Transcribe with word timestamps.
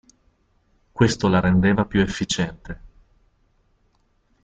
Questo 0.91 1.27
la 1.27 1.39
rendeva 1.39 1.85
più 1.85 2.01
efficiente. 2.01 2.81